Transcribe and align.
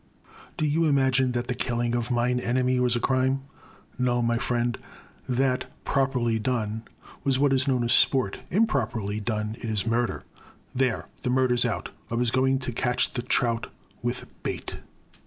Do 0.57 0.65
you 0.65 0.85
imagine 0.85 1.33
that 1.33 1.45
the 1.47 1.53
killing 1.53 1.93
of 1.93 2.09
Mine 2.09 2.39
Enemy 2.39 2.79
was 2.79 2.95
a 2.95 2.99
crime? 2.99 3.43
No, 3.99 4.19
my 4.23 4.39
friend— 4.39 4.75
that, 5.39 5.67
properly 5.85 6.39
done, 6.39 6.81
was 7.23 7.37
what 7.37 7.53
is 7.53 7.67
known 7.67 7.83
as 7.83 7.93
sport; 7.93 8.39
improperly 8.49 9.19
done, 9.19 9.55
it 9.61 9.65
is 9.69 9.85
murder;— 9.85 10.23
^there, 10.75 11.05
the 11.21 11.29
murder 11.29 11.55
's 11.55 11.65
out! 11.65 11.91
I 12.09 12.15
was 12.15 12.31
going 12.31 12.57
to 12.65 12.71
catch 12.71 13.13
the 13.13 13.21
trout 13.21 13.67
with 14.01 14.25
bait 14.41 14.77